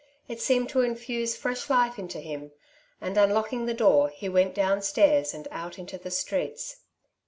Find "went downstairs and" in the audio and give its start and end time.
4.27-5.47